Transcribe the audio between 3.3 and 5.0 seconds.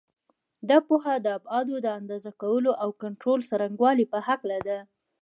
څرنګوالي په هکله ده.